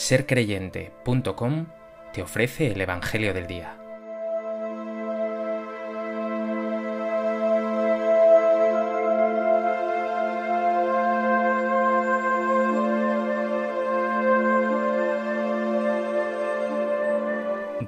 sercreyente.com 0.00 1.66
te 2.14 2.22
ofrece 2.22 2.68
el 2.68 2.80
Evangelio 2.80 3.34
del 3.34 3.46
Día. 3.46 3.76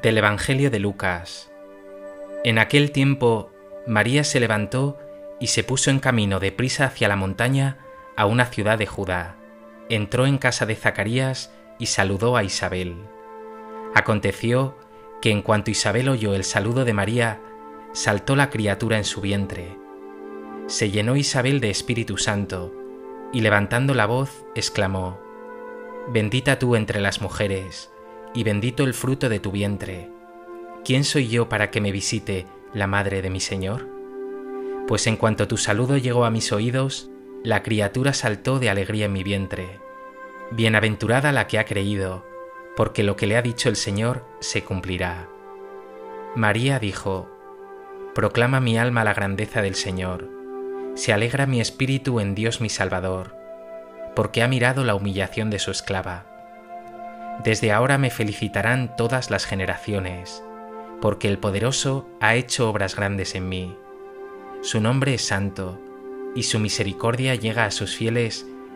Del 0.02 0.18
Evangelio 0.18 0.70
de 0.70 0.78
Lucas. 0.80 1.50
En 2.44 2.58
aquel 2.58 2.92
tiempo, 2.92 3.50
María 3.86 4.22
se 4.22 4.38
levantó 4.38 4.98
y 5.40 5.46
se 5.46 5.64
puso 5.64 5.90
en 5.90 5.98
camino 5.98 6.40
de 6.40 6.52
prisa 6.52 6.84
hacia 6.84 7.08
la 7.08 7.16
montaña 7.16 7.78
a 8.16 8.26
una 8.26 8.44
ciudad 8.44 8.76
de 8.76 8.86
Judá. 8.86 9.36
Entró 9.88 10.26
en 10.26 10.36
casa 10.36 10.66
de 10.66 10.76
Zacarías 10.76 11.50
y 11.82 11.86
saludó 11.86 12.36
a 12.36 12.44
Isabel. 12.44 12.94
Aconteció 13.92 14.76
que 15.20 15.32
en 15.32 15.42
cuanto 15.42 15.72
Isabel 15.72 16.08
oyó 16.08 16.36
el 16.36 16.44
saludo 16.44 16.84
de 16.84 16.92
María, 16.92 17.40
saltó 17.92 18.36
la 18.36 18.50
criatura 18.50 18.98
en 18.98 19.04
su 19.04 19.20
vientre. 19.20 19.76
Se 20.68 20.92
llenó 20.92 21.16
Isabel 21.16 21.58
de 21.58 21.70
Espíritu 21.70 22.18
Santo, 22.18 22.72
y 23.32 23.40
levantando 23.40 23.94
la 23.94 24.06
voz, 24.06 24.44
exclamó, 24.54 25.18
Bendita 26.12 26.60
tú 26.60 26.76
entre 26.76 27.00
las 27.00 27.20
mujeres, 27.20 27.90
y 28.32 28.44
bendito 28.44 28.84
el 28.84 28.94
fruto 28.94 29.28
de 29.28 29.40
tu 29.40 29.50
vientre. 29.50 30.08
¿Quién 30.84 31.02
soy 31.02 31.26
yo 31.26 31.48
para 31.48 31.72
que 31.72 31.80
me 31.80 31.90
visite 31.90 32.46
la 32.72 32.86
madre 32.86 33.22
de 33.22 33.30
mi 33.30 33.40
Señor? 33.40 33.88
Pues 34.86 35.08
en 35.08 35.16
cuanto 35.16 35.48
tu 35.48 35.56
saludo 35.56 35.96
llegó 35.96 36.26
a 36.26 36.30
mis 36.30 36.52
oídos, 36.52 37.10
la 37.42 37.64
criatura 37.64 38.12
saltó 38.12 38.60
de 38.60 38.70
alegría 38.70 39.06
en 39.06 39.14
mi 39.14 39.24
vientre. 39.24 39.81
Bienaventurada 40.54 41.32
la 41.32 41.46
que 41.46 41.58
ha 41.58 41.64
creído, 41.64 42.26
porque 42.76 43.02
lo 43.02 43.16
que 43.16 43.26
le 43.26 43.38
ha 43.38 43.42
dicho 43.42 43.70
el 43.70 43.76
Señor 43.76 44.26
se 44.40 44.62
cumplirá. 44.62 45.26
María 46.36 46.78
dijo, 46.78 47.30
Proclama 48.14 48.60
mi 48.60 48.76
alma 48.76 49.02
la 49.02 49.14
grandeza 49.14 49.62
del 49.62 49.74
Señor, 49.74 50.28
se 50.94 51.14
alegra 51.14 51.46
mi 51.46 51.62
espíritu 51.62 52.20
en 52.20 52.34
Dios 52.34 52.60
mi 52.60 52.68
Salvador, 52.68 53.34
porque 54.14 54.42
ha 54.42 54.48
mirado 54.48 54.84
la 54.84 54.94
humillación 54.94 55.48
de 55.48 55.58
su 55.58 55.70
esclava. 55.70 56.26
Desde 57.42 57.72
ahora 57.72 57.96
me 57.96 58.10
felicitarán 58.10 58.94
todas 58.94 59.30
las 59.30 59.46
generaciones, 59.46 60.44
porque 61.00 61.28
el 61.28 61.38
poderoso 61.38 62.06
ha 62.20 62.34
hecho 62.34 62.68
obras 62.68 62.94
grandes 62.94 63.34
en 63.34 63.48
mí. 63.48 63.78
Su 64.60 64.82
nombre 64.82 65.14
es 65.14 65.22
santo, 65.22 65.80
y 66.34 66.42
su 66.42 66.58
misericordia 66.58 67.36
llega 67.36 67.64
a 67.64 67.70
sus 67.70 67.96
fieles 67.96 68.46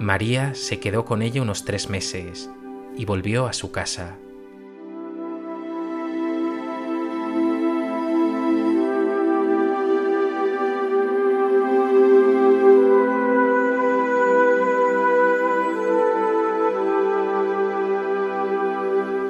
María 0.00 0.54
se 0.54 0.80
quedó 0.80 1.04
con 1.04 1.20
ella 1.20 1.42
unos 1.42 1.66
tres 1.66 1.90
meses 1.90 2.48
y 2.96 3.04
volvió 3.04 3.46
a 3.46 3.52
su 3.52 3.70
casa. 3.70 4.16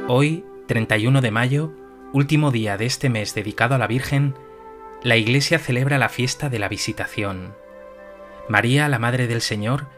Hoy, 0.07 0.45
31 0.69 1.21
de 1.21 1.31
mayo, 1.33 1.73
último 2.13 2.53
día 2.53 2.77
de 2.77 2.87
este 2.87 3.09
mes 3.09 3.35
dedicado 3.35 3.75
a 3.75 3.79
la 3.79 3.89
Virgen, 3.89 4.37
la 5.03 5.17
Iglesia 5.17 5.59
celebra 5.59 5.99
la 5.99 6.09
fiesta 6.09 6.49
de 6.49 6.61
la 6.61 6.69
Visitación. 6.69 7.57
María, 8.49 8.89
la 8.89 9.01
Madre 9.01 9.27
del 9.27 9.41
Señor, 9.41 9.89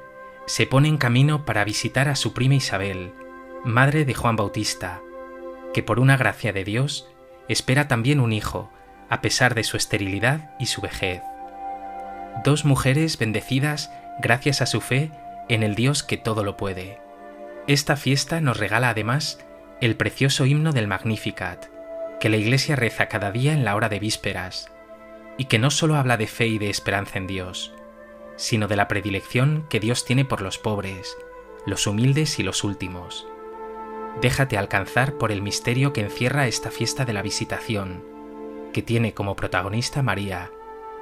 se 0.46 0.66
pone 0.66 0.88
en 0.88 0.98
camino 0.98 1.44
para 1.44 1.64
visitar 1.64 2.08
a 2.08 2.16
su 2.16 2.32
prima 2.32 2.54
Isabel, 2.54 3.12
madre 3.64 4.04
de 4.04 4.14
Juan 4.14 4.36
Bautista, 4.36 5.00
que 5.72 5.82
por 5.82 6.00
una 6.00 6.16
gracia 6.16 6.52
de 6.52 6.64
Dios 6.64 7.08
espera 7.48 7.88
también 7.88 8.20
un 8.20 8.32
hijo, 8.32 8.70
a 9.08 9.20
pesar 9.20 9.54
de 9.54 9.64
su 9.64 9.76
esterilidad 9.76 10.50
y 10.58 10.66
su 10.66 10.80
vejez. 10.80 11.22
Dos 12.44 12.64
mujeres 12.64 13.18
bendecidas 13.18 13.90
gracias 14.20 14.62
a 14.62 14.66
su 14.66 14.80
fe 14.80 15.10
en 15.48 15.62
el 15.62 15.74
Dios 15.74 16.02
que 16.02 16.16
todo 16.16 16.44
lo 16.44 16.56
puede. 16.56 16.98
Esta 17.66 17.96
fiesta 17.96 18.40
nos 18.40 18.56
regala 18.56 18.90
además 18.90 19.38
el 19.80 19.96
precioso 19.96 20.46
himno 20.46 20.72
del 20.72 20.88
Magnificat, 20.88 21.66
que 22.20 22.28
la 22.28 22.36
Iglesia 22.36 22.76
reza 22.76 23.06
cada 23.06 23.30
día 23.30 23.52
en 23.52 23.64
la 23.64 23.76
hora 23.76 23.88
de 23.88 23.98
vísperas, 23.98 24.70
y 25.38 25.46
que 25.46 25.58
no 25.58 25.70
solo 25.70 25.96
habla 25.96 26.16
de 26.16 26.26
fe 26.26 26.46
y 26.46 26.58
de 26.58 26.70
esperanza 26.70 27.18
en 27.18 27.26
Dios, 27.26 27.72
sino 28.36 28.68
de 28.68 28.76
la 28.76 28.88
predilección 28.88 29.66
que 29.68 29.80
Dios 29.80 30.04
tiene 30.04 30.24
por 30.24 30.40
los 30.40 30.58
pobres, 30.58 31.16
los 31.66 31.86
humildes 31.86 32.38
y 32.38 32.42
los 32.42 32.64
últimos. 32.64 33.26
Déjate 34.20 34.58
alcanzar 34.58 35.14
por 35.14 35.32
el 35.32 35.42
misterio 35.42 35.92
que 35.92 36.02
encierra 36.02 36.46
esta 36.46 36.70
fiesta 36.70 37.04
de 37.04 37.12
la 37.12 37.22
visitación, 37.22 38.04
que 38.72 38.82
tiene 38.82 39.14
como 39.14 39.36
protagonista 39.36 40.02
María, 40.02 40.50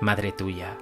Madre 0.01 0.33
tuya. 0.33 0.79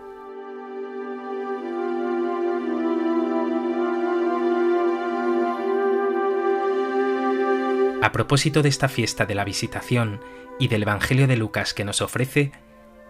A 8.01 8.13
propósito 8.13 8.63
de 8.63 8.69
esta 8.69 8.89
fiesta 8.89 9.27
de 9.27 9.35
la 9.35 9.45
visitación 9.45 10.21
y 10.59 10.69
del 10.69 10.83
Evangelio 10.83 11.27
de 11.27 11.37
Lucas 11.37 11.75
que 11.75 11.85
nos 11.85 12.01
ofrece, 12.01 12.53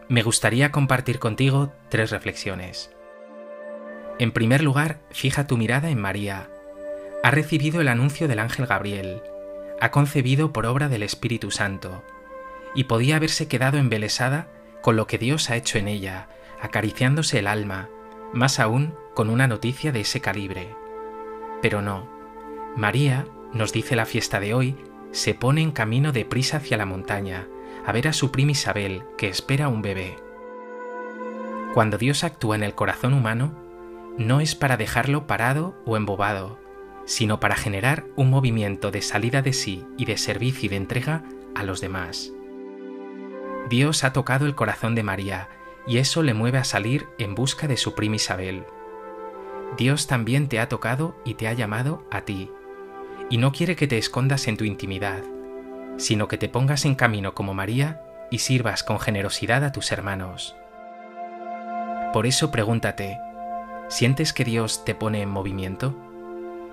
me 0.09 0.23
gustaría 0.23 0.73
compartir 0.73 1.19
contigo 1.19 1.73
tres 1.91 2.11
reflexiones. 2.11 2.91
En 4.19 4.33
primer 4.33 4.63
lugar, 4.63 4.99
fija 5.11 5.47
tu 5.47 5.57
mirada 5.57 5.91
en 5.91 6.01
María. 6.01 6.51
Ha 7.23 7.31
recibido 7.31 7.81
el 7.81 7.89
anuncio 7.89 8.27
del 8.27 8.41
ángel 8.41 8.67
Gabriel, 8.67 9.23
ha 9.81 9.91
concebido 9.91 10.53
por 10.53 10.67
obra 10.67 10.89
del 10.89 11.05
Espíritu 11.05 11.51
Santo, 11.51 12.03
y 12.75 12.85
podía 12.85 13.17
haberse 13.17 13.47
quedado 13.47 13.79
embelesada 13.79 14.49
con 14.83 14.97
lo 14.97 15.07
que 15.07 15.19
Dios 15.19 15.51
ha 15.51 15.57
hecho 15.57 15.79
en 15.79 15.87
ella, 15.87 16.29
acariciándose 16.61 17.39
el 17.39 17.47
alma, 17.47 17.89
más 18.33 18.59
aún 18.59 18.95
con 19.15 19.31
una 19.31 19.47
noticia 19.47 19.93
de 19.93 20.01
ese 20.01 20.21
calibre. 20.21 20.75
Pero 21.63 21.81
no. 21.81 22.09
María, 22.77 23.27
nos 23.53 23.73
dice 23.73 23.97
la 23.97 24.07
fiesta 24.07 24.41
de 24.41 24.53
hoy, 24.53 24.77
se 25.13 25.35
pone 25.35 25.63
en 25.63 25.71
camino 25.71 26.13
de 26.13 26.25
prisa 26.25 26.59
hacia 26.59 26.77
la 26.77 26.87
montaña, 26.87 27.47
a 27.87 27.93
ver 27.93 28.09
a 28.09 28.13
su 28.13 28.31
prima 28.31 28.53
Isabel, 28.53 29.05
que 29.17 29.29
espera 29.29 29.69
un 29.69 29.81
bebé. 29.81 30.17
Cuando 31.73 31.99
Dios 31.99 32.25
actúa 32.25 32.57
en 32.57 32.63
el 32.63 32.75
corazón 32.75 33.15
humano, 33.15 33.68
no 34.19 34.41
es 34.41 34.55
para 34.55 34.77
dejarlo 34.77 35.27
parado 35.27 35.81
o 35.87 35.97
embobado, 35.97 36.59
sino 37.07 37.41
para 37.41 37.55
generar 37.55 38.05
un 38.17 38.31
movimiento 38.31 38.91
de 38.91 39.01
salida 39.01 39.41
de 39.41 39.53
sí 39.53 39.87
y 39.97 40.05
de 40.05 40.19
servicio 40.19 40.67
y 40.67 40.69
de 40.69 40.77
entrega 40.77 41.23
a 41.55 41.63
los 41.63 41.81
demás. 41.81 42.33
Dios 43.71 44.05
ha 44.05 44.13
tocado 44.13 44.47
el 44.47 44.55
corazón 44.55 44.95
de 44.95 45.03
María 45.03 45.49
y 45.87 45.99
eso 45.99 46.23
le 46.23 46.35
mueve 46.35 46.59
a 46.59 46.65
salir 46.65 47.07
en 47.19 47.35
busca 47.35 47.69
de 47.69 47.77
su 47.77 47.95
prima 47.95 48.17
Isabel. 48.17 48.65
Dios 49.77 50.07
también 50.07 50.49
te 50.49 50.59
ha 50.59 50.69
tocado 50.69 51.17
y 51.25 51.35
te 51.35 51.49
ha 51.49 51.53
llamado 51.53 52.05
a 52.11 52.23
ti, 52.23 52.51
y 53.31 53.39
no 53.39 53.53
quiere 53.53 53.77
que 53.77 53.87
te 53.87 53.99
escondas 53.99 54.49
en 54.49 54.57
tu 54.57 54.65
intimidad, 54.65 55.23
sino 55.97 56.29
que 56.29 56.39
te 56.39 56.49
pongas 56.49 56.85
en 56.85 56.95
camino 56.95 57.35
como 57.35 57.55
María 57.55 58.03
y 58.31 58.39
sirvas 58.39 58.83
con 58.83 58.99
generosidad 58.99 59.65
a 59.65 59.73
tus 59.73 59.93
hermanos. 59.93 60.57
Por 62.13 62.27
eso 62.27 62.51
pregúntate, 62.51 63.19
¿Sientes 63.89 64.35
que 64.35 64.45
Dios 64.45 64.85
te 64.85 64.95
pone 64.95 65.23
en 65.23 65.31
movimiento? 65.31 65.97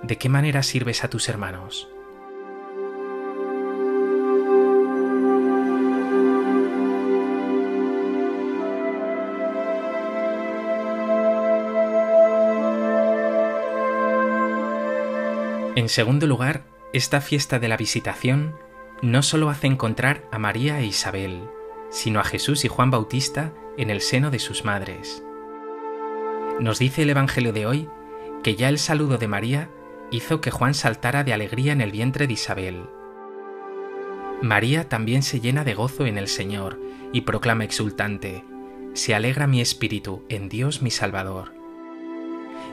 ¿De 0.02 0.18
qué 0.18 0.28
manera 0.28 0.62
sirves 0.62 1.02
a 1.02 1.08
tus 1.08 1.30
hermanos? 1.30 1.88
En 15.74 15.88
segundo 15.88 16.26
lugar, 16.26 16.64
esta 16.92 17.22
fiesta 17.22 17.58
de 17.58 17.68
la 17.68 17.78
visitación 17.78 18.56
no 19.00 19.22
solo 19.22 19.48
hace 19.48 19.66
encontrar 19.66 20.28
a 20.30 20.38
María 20.38 20.80
e 20.80 20.86
Isabel, 20.86 21.48
sino 21.90 22.20
a 22.20 22.24
Jesús 22.24 22.66
y 22.66 22.68
Juan 22.68 22.90
Bautista 22.90 23.54
en 23.78 23.88
el 23.88 24.02
seno 24.02 24.30
de 24.30 24.38
sus 24.38 24.66
madres. 24.66 25.25
Nos 26.60 26.78
dice 26.78 27.02
el 27.02 27.10
Evangelio 27.10 27.52
de 27.52 27.66
hoy 27.66 27.88
que 28.42 28.56
ya 28.56 28.68
el 28.68 28.78
saludo 28.78 29.18
de 29.18 29.28
María 29.28 29.68
hizo 30.10 30.40
que 30.40 30.50
Juan 30.50 30.72
saltara 30.72 31.22
de 31.22 31.34
alegría 31.34 31.72
en 31.72 31.82
el 31.82 31.92
vientre 31.92 32.26
de 32.26 32.32
Isabel. 32.32 32.84
María 34.40 34.88
también 34.88 35.22
se 35.22 35.40
llena 35.40 35.64
de 35.64 35.74
gozo 35.74 36.06
en 36.06 36.16
el 36.16 36.28
Señor 36.28 36.80
y 37.12 37.22
proclama 37.22 37.64
exultante, 37.64 38.44
Se 38.94 39.14
alegra 39.14 39.46
mi 39.46 39.60
espíritu 39.60 40.24
en 40.28 40.48
Dios 40.48 40.80
mi 40.80 40.90
Salvador. 40.90 41.52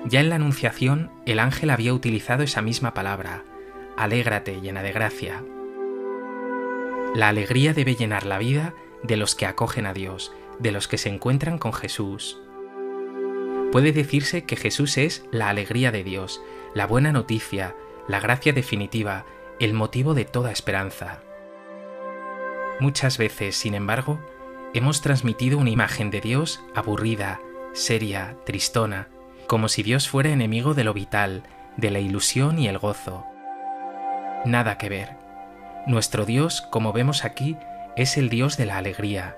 Ya 0.06 0.22
en 0.22 0.30
la 0.30 0.36
Anunciación 0.36 1.12
el 1.26 1.40
ángel 1.40 1.70
había 1.70 1.94
utilizado 1.94 2.44
esa 2.44 2.62
misma 2.62 2.94
palabra, 2.94 3.44
Alégrate 3.98 4.62
llena 4.62 4.82
de 4.82 4.94
gracia. 4.94 5.44
La 7.16 7.28
alegría 7.28 7.74
debe 7.74 7.96
llenar 7.96 8.26
la 8.26 8.38
vida 8.38 8.74
de 9.04 9.18
los 9.18 9.36
que 9.36 9.46
acogen 9.46 9.86
a 9.86 9.94
Dios, 9.94 10.32
de 10.60 10.72
los 10.72 10.88
que 10.88 10.98
se 10.98 11.10
encuentran 11.10 11.58
con 11.58 11.74
Jesús. 11.74 12.43
Puede 13.74 13.92
decirse 13.92 14.44
que 14.44 14.56
Jesús 14.56 15.00
es 15.00 15.26
la 15.32 15.50
alegría 15.50 15.92
de 15.92 16.04
Dios, 16.04 16.44
la 16.76 16.86
buena 16.86 17.12
noticia, 17.12 17.76
la 18.08 18.20
gracia 18.20 18.54
definitiva, 18.54 19.26
el 19.60 19.74
motivo 19.74 20.14
de 20.14 20.26
toda 20.26 20.52
esperanza. 20.52 21.22
Muchas 22.80 23.18
veces, 23.18 23.56
sin 23.56 23.74
embargo, 23.74 24.20
hemos 24.76 25.02
transmitido 25.02 25.58
una 25.58 25.72
imagen 25.72 26.12
de 26.12 26.22
Dios 26.22 26.62
aburrida, 26.76 27.42
seria, 27.74 28.38
tristona, 28.46 29.08
como 29.48 29.68
si 29.68 29.82
Dios 29.82 30.08
fuera 30.08 30.30
enemigo 30.30 30.76
de 30.76 30.84
lo 30.84 30.94
vital, 30.94 31.42
de 31.76 31.90
la 31.90 32.00
ilusión 32.00 32.60
y 32.60 32.68
el 32.68 32.78
gozo. 32.78 33.26
Nada 34.46 34.78
que 34.78 34.90
ver. 34.90 35.18
Nuestro 35.88 36.26
Dios, 36.28 36.62
como 36.70 36.94
vemos 36.94 37.26
aquí, 37.26 37.58
es 37.96 38.18
el 38.18 38.30
Dios 38.30 38.56
de 38.56 38.68
la 38.68 38.78
alegría. 38.78 39.36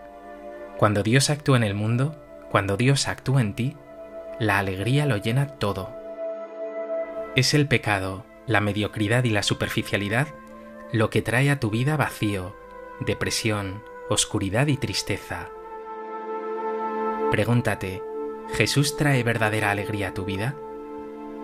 Cuando 0.77 1.03
Dios 1.03 1.29
actúa 1.29 1.55
en 1.55 1.63
el 1.63 1.73
mundo, 1.73 2.21
cuando 2.51 2.75
Dios 2.75 3.07
actúa 3.07 3.39
en 3.39 3.53
ti, 3.53 3.77
la 4.39 4.59
alegría 4.59 5.05
lo 5.05 5.17
llena 5.17 5.47
todo. 5.47 5.95
Es 7.35 7.53
el 7.53 7.67
pecado, 7.67 8.25
la 8.47 8.61
mediocridad 8.61 9.23
y 9.23 9.29
la 9.29 9.43
superficialidad 9.43 10.27
lo 10.91 11.09
que 11.09 11.21
trae 11.21 11.49
a 11.49 11.59
tu 11.59 11.69
vida 11.69 11.97
vacío, 11.97 12.55
depresión, 12.99 13.83
oscuridad 14.09 14.67
y 14.67 14.77
tristeza. 14.77 15.49
Pregúntate, 17.31 18.01
¿Jesús 18.53 18.95
trae 18.95 19.23
verdadera 19.23 19.71
alegría 19.71 20.09
a 20.09 20.13
tu 20.13 20.23
vida? 20.23 20.55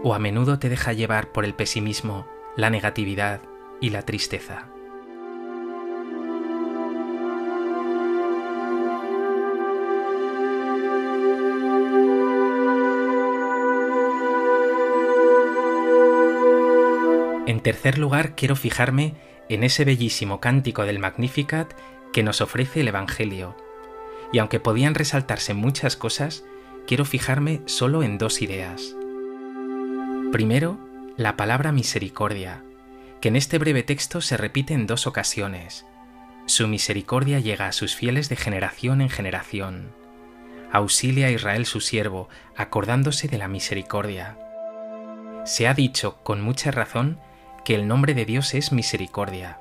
¿O 0.03 0.13
a 0.13 0.19
menudo 0.19 0.59
te 0.59 0.69
deja 0.69 0.93
llevar 0.93 1.31
por 1.31 1.45
el 1.45 1.53
pesimismo, 1.53 2.27
la 2.55 2.69
negatividad 2.69 3.41
y 3.81 3.89
la 3.89 4.03
tristeza? 4.03 4.67
En 17.47 17.59
tercer 17.59 17.97
lugar, 17.97 18.35
quiero 18.35 18.55
fijarme 18.55 19.15
en 19.49 19.63
ese 19.63 19.83
bellísimo 19.83 20.39
cántico 20.39 20.85
del 20.85 20.99
Magnificat 20.99 21.73
que 22.13 22.23
nos 22.23 22.39
ofrece 22.39 22.81
el 22.81 22.87
Evangelio. 22.87 23.55
Y 24.31 24.37
aunque 24.37 24.59
podían 24.59 24.93
resaltarse 24.93 25.53
muchas 25.53 25.95
cosas, 25.95 26.43
quiero 26.85 27.03
fijarme 27.03 27.61
solo 27.65 28.03
en 28.03 28.17
dos 28.17 28.41
ideas. 28.41 28.95
Primero, 30.31 30.79
la 31.17 31.35
palabra 31.35 31.71
misericordia, 31.71 32.63
que 33.19 33.29
en 33.29 33.35
este 33.35 33.57
breve 33.57 33.83
texto 33.83 34.21
se 34.21 34.37
repite 34.37 34.73
en 34.73 34.87
dos 34.87 35.07
ocasiones. 35.07 35.85
Su 36.45 36.67
misericordia 36.67 37.39
llega 37.39 37.67
a 37.67 37.71
sus 37.71 37.95
fieles 37.95 38.29
de 38.29 38.35
generación 38.35 39.01
en 39.01 39.09
generación. 39.09 39.93
Auxilia 40.71 41.27
a 41.27 41.31
Israel 41.31 41.65
su 41.65 41.81
siervo, 41.81 42.29
acordándose 42.55 43.27
de 43.27 43.37
la 43.37 43.47
misericordia. 43.47 44.37
Se 45.43 45.67
ha 45.67 45.73
dicho 45.73 46.17
con 46.23 46.41
mucha 46.41 46.71
razón 46.71 47.19
que 47.63 47.75
el 47.75 47.87
nombre 47.87 48.13
de 48.13 48.25
Dios 48.25 48.53
es 48.53 48.71
misericordia. 48.71 49.59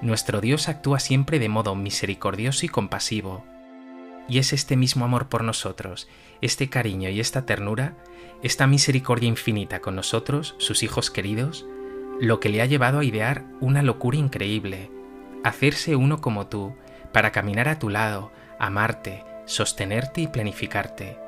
Nuestro 0.00 0.40
Dios 0.40 0.68
actúa 0.68 1.00
siempre 1.00 1.38
de 1.38 1.48
modo 1.48 1.74
misericordioso 1.74 2.64
y 2.64 2.68
compasivo. 2.68 3.44
Y 4.28 4.38
es 4.38 4.52
este 4.52 4.76
mismo 4.76 5.04
amor 5.04 5.28
por 5.28 5.42
nosotros, 5.42 6.08
este 6.40 6.68
cariño 6.68 7.08
y 7.08 7.20
esta 7.20 7.46
ternura, 7.46 7.94
esta 8.42 8.66
misericordia 8.66 9.28
infinita 9.28 9.80
con 9.80 9.96
nosotros, 9.96 10.54
sus 10.58 10.82
hijos 10.82 11.10
queridos, 11.10 11.66
lo 12.20 12.40
que 12.40 12.48
le 12.48 12.62
ha 12.62 12.66
llevado 12.66 13.00
a 13.00 13.04
idear 13.04 13.44
una 13.60 13.82
locura 13.82 14.18
increíble, 14.18 14.90
hacerse 15.44 15.96
uno 15.96 16.20
como 16.20 16.46
tú, 16.46 16.74
para 17.12 17.32
caminar 17.32 17.68
a 17.68 17.78
tu 17.78 17.88
lado, 17.88 18.32
amarte, 18.58 19.24
sostenerte 19.46 20.20
y 20.20 20.26
planificarte, 20.26 21.18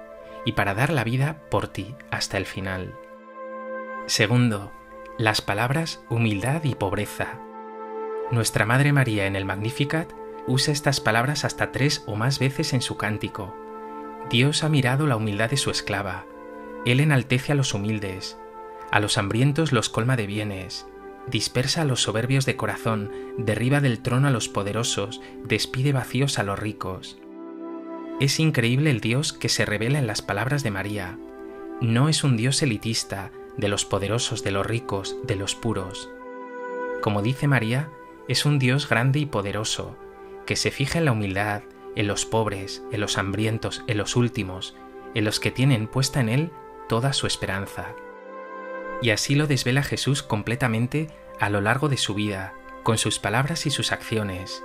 y 0.45 0.53
para 0.53 0.75
dar 0.75 0.91
la 0.91 1.05
vida 1.05 1.39
por 1.51 1.69
ti 1.69 1.95
hasta 2.11 2.39
el 2.39 2.47
final. 2.47 2.95
Segundo, 4.07 4.73
las 5.21 5.43
palabras 5.43 6.03
humildad 6.09 6.65
y 6.65 6.75
pobreza. 6.75 7.39
Nuestra 8.31 8.65
Madre 8.65 8.95
María 8.95 9.27
en 9.27 9.37
el 9.37 9.45
Magnificat 9.45 10.11
usa 10.47 10.73
estas 10.73 10.99
palabras 10.99 11.45
hasta 11.45 11.73
tres 11.73 12.03
o 12.07 12.17
más 12.17 12.39
veces 12.39 12.73
en 12.73 12.81
su 12.81 12.97
cántico. 12.97 13.55
Dios 14.31 14.65
ha 14.65 14.71
mirado 14.71 15.07
la 15.07 15.17
humildad 15.17 15.51
de 15.51 15.59
su 15.59 15.71
esclava. 15.71 16.25
Él 16.87 17.01
enaltece 17.01 17.53
a 17.53 17.55
los 17.55 17.75
humildes. 17.75 18.39
A 18.91 18.99
los 18.99 19.19
hambrientos 19.19 19.73
los 19.73 19.91
colma 19.91 20.17
de 20.17 20.27
bienes. 20.27 20.87
Dispersa 21.27 21.83
a 21.83 21.85
los 21.85 22.01
soberbios 22.01 22.47
de 22.47 22.57
corazón, 22.57 23.13
derriba 23.37 23.83
del 23.83 24.01
trono 24.01 24.29
a 24.29 24.31
los 24.31 24.49
poderosos, 24.49 25.21
despide 25.45 25.93
vacíos 25.93 26.39
a 26.39 26.45
los 26.45 26.59
ricos. 26.59 27.19
Es 28.21 28.41
increíble 28.41 28.91
el 28.91 29.03
Dios 29.03 29.35
que 29.35 29.51
se 29.51 29.67
revela 29.67 29.99
en 29.99 30.07
las 30.07 30.23
palabras 30.23 30.63
de 30.63 30.71
María. 30.71 31.19
No 31.83 32.09
es 32.09 32.25
un 32.25 32.39
Dios 32.39 32.63
elitista, 32.63 33.33
de 33.61 33.69
los 33.69 33.85
poderosos, 33.85 34.43
de 34.43 34.51
los 34.51 34.67
ricos, 34.67 35.17
de 35.23 35.37
los 35.37 35.55
puros. 35.55 36.11
Como 37.03 37.23
dice 37.23 37.47
María, 37.47 37.91
es 38.27 38.45
un 38.45 38.59
Dios 38.59 38.89
grande 38.89 39.21
y 39.21 39.27
poderoso, 39.27 39.97
que 40.47 40.57
se 40.57 40.71
fija 40.71 40.99
en 40.99 41.05
la 41.05 41.13
humildad, 41.13 41.63
en 41.95 42.07
los 42.07 42.25
pobres, 42.25 42.83
en 42.91 43.01
los 43.01 43.19
hambrientos, 43.19 43.83
en 43.87 43.99
los 43.99 44.17
últimos, 44.17 44.77
en 45.15 45.25
los 45.25 45.41
que 45.41 45.51
tienen 45.51 45.87
puesta 45.87 46.21
en 46.21 46.29
Él 46.29 46.51
toda 46.89 47.13
su 47.13 47.27
esperanza. 47.27 47.95
Y 49.03 49.11
así 49.11 49.35
lo 49.35 49.47
desvela 49.47 49.83
Jesús 49.83 50.23
completamente 50.23 51.09
a 51.39 51.51
lo 51.51 51.61
largo 51.61 51.89
de 51.89 51.97
su 51.97 52.15
vida, 52.15 52.55
con 52.83 52.99
sus 52.99 53.19
palabras 53.19 53.67
y 53.67 53.71
sus 53.71 53.93
acciones. 53.93 54.63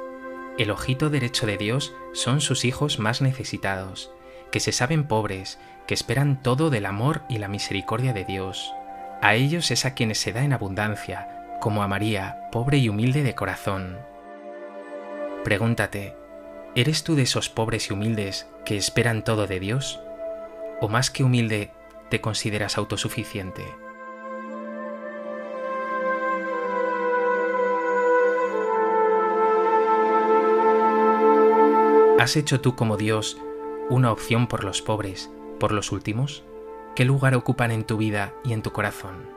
El 0.57 0.71
ojito 0.71 1.09
derecho 1.09 1.45
de 1.45 1.57
Dios 1.57 1.93
son 2.13 2.41
sus 2.41 2.65
hijos 2.65 2.99
más 2.99 3.21
necesitados, 3.21 4.11
que 4.51 4.59
se 4.59 4.71
saben 4.71 5.07
pobres, 5.07 5.59
que 5.87 5.93
esperan 5.93 6.41
todo 6.41 6.69
del 6.69 6.85
amor 6.85 7.23
y 7.29 7.37
la 7.37 7.47
misericordia 7.47 8.13
de 8.13 8.25
Dios. 8.25 8.71
A 9.25 9.33
ellos 9.33 9.71
es 9.71 9.85
a 9.85 9.95
quienes 9.95 10.19
se 10.19 10.33
da 10.33 10.43
en 10.43 10.53
abundancia, 10.53 11.57
como 11.59 11.81
a 11.81 11.87
María, 11.87 12.47
pobre 12.51 12.77
y 12.77 12.89
humilde 12.89 13.23
de 13.23 13.33
corazón. 13.33 13.97
Pregúntate, 15.43 16.15
¿eres 16.75 17.03
tú 17.03 17.15
de 17.15 17.23
esos 17.23 17.49
pobres 17.49 17.89
y 17.89 17.93
humildes 17.93 18.47
que 18.65 18.77
esperan 18.77 19.23
todo 19.23 19.47
de 19.47 19.59
Dios? 19.59 19.99
¿O 20.79 20.89
más 20.89 21.09
que 21.09 21.23
humilde, 21.23 21.71
te 22.11 22.21
consideras 22.21 22.77
autosuficiente? 22.77 23.63
¿Has 32.19 32.35
hecho 32.35 32.61
tú 32.61 32.75
como 32.75 32.95
Dios 32.95 33.39
una 33.89 34.11
opción 34.11 34.45
por 34.45 34.63
los 34.63 34.83
pobres, 34.83 35.31
por 35.59 35.71
los 35.71 35.91
últimos? 35.91 36.43
¿Qué 36.95 37.03
lugar 37.03 37.35
ocupan 37.35 37.71
en 37.71 37.83
tu 37.83 37.97
vida 37.97 38.33
y 38.45 38.53
en 38.53 38.61
tu 38.61 38.71
corazón? 38.71 39.27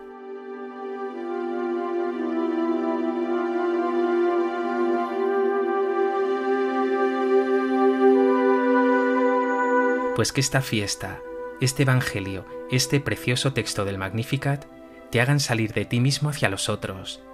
Pues 10.14 10.30
que 10.30 10.40
esta 10.40 10.60
fiesta, 10.60 11.20
este 11.60 11.82
Evangelio, 11.82 12.44
este 12.70 13.00
precioso 13.00 13.52
texto 13.52 13.84
del 13.84 13.98
Magnificat, 13.98 14.66
te 15.10 15.20
hagan 15.20 15.40
salir 15.40 15.72
de 15.72 15.84
ti 15.84 15.98
mismo 15.98 16.30
hacia 16.30 16.48
los 16.48 16.68
otros, 16.68 17.24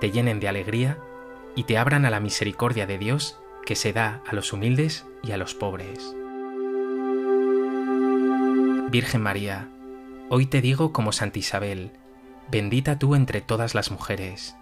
te 0.00 0.12
llenen 0.12 0.38
de 0.38 0.46
alegría 0.46 0.98
y 1.56 1.64
te 1.64 1.76
abran 1.76 2.04
a 2.04 2.10
la 2.10 2.20
misericordia 2.20 2.86
de 2.86 2.98
Dios 2.98 3.40
que 3.66 3.74
se 3.74 3.92
da 3.92 4.22
a 4.28 4.34
los 4.36 4.52
humildes 4.52 5.06
y 5.24 5.32
a 5.32 5.36
los 5.36 5.54
pobres. 5.54 6.14
Virgen 8.92 9.22
María, 9.22 9.71
hoy 10.34 10.46
te 10.46 10.62
digo 10.62 10.94
como 10.94 11.12
Santa 11.12 11.40
Isabel, 11.40 11.90
bendita 12.50 12.98
tú 12.98 13.14
entre 13.16 13.42
todas 13.42 13.74
las 13.74 13.90
mujeres. 13.90 14.56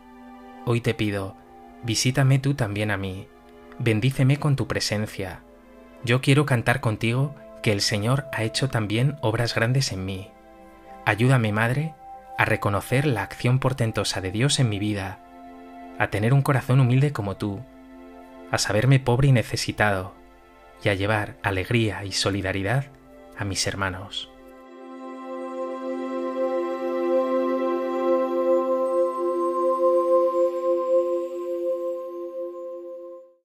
Hoy 0.67 0.81
te 0.81 0.95
pido, 0.95 1.37
visítame 1.85 2.41
tú 2.41 2.55
también 2.55 2.91
a 2.91 2.97
mí, 2.97 3.29
bendíceme 3.79 4.39
con 4.39 4.57
tu 4.57 4.67
presencia. 4.67 5.45
Yo 6.03 6.23
quiero 6.23 6.45
cantar 6.45 6.81
contigo 6.81 7.37
que 7.63 7.71
el 7.71 7.83
Señor 7.83 8.27
ha 8.33 8.43
hecho 8.43 8.69
también 8.69 9.17
obras 9.21 9.55
grandes 9.55 9.93
en 9.93 10.05
mí. 10.05 10.33
Ayúdame, 11.07 11.53
Madre, 11.53 11.95
a 12.37 12.45
reconocer 12.45 13.07
la 13.07 13.23
acción 13.23 13.61
portentosa 13.61 14.21
de 14.21 14.33
Dios 14.33 14.59
en 14.59 14.71
mi 14.71 14.81
vida, 14.81 15.21
a 16.01 16.09
tener 16.09 16.35
un 16.35 16.43
corazón 16.43 16.81
humilde 16.81 17.13
como 17.13 17.37
tú, 17.37 17.61
a 18.51 18.59
saberme 18.59 18.99
pobre 18.99 19.29
y 19.29 19.33
necesitado, 19.33 20.15
y 20.83 20.89
a 20.89 20.95
llevar 20.95 21.37
alegría 21.45 22.05
y 22.05 22.11
solidaridad 22.11 22.87
a 23.39 23.45
mis 23.45 23.65
hermanos. 23.69 24.31